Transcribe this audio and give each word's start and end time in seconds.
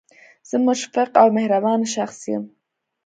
زه 0.49 0.55
مشفق 0.67 1.09
او 1.21 1.27
مهربانه 1.37 1.85
شخص 1.95 2.19
یم 2.31 2.43